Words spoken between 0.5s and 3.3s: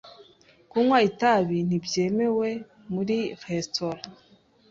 Kunywa itabi ntibyemewe muri